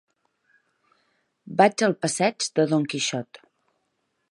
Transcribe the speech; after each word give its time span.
Vaig 1.59 1.85
al 1.89 1.95
passeig 2.05 2.49
de 2.61 2.65
Don 2.75 2.91
Quixot. 2.95 3.43